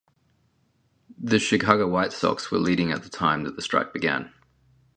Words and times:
The 1.19 1.37
Chicago 1.37 1.87
White 1.87 2.11
Sox 2.11 2.49
were 2.49 2.57
leading 2.57 2.91
at 2.91 3.03
the 3.03 3.09
time 3.09 3.43
that 3.43 3.55
the 3.55 3.61
strike 3.61 3.93
began. 3.93 4.33